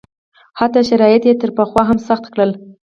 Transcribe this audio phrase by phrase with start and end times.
[0.59, 2.51] حتی شرایط یې تر پخوا هم سخت کړل.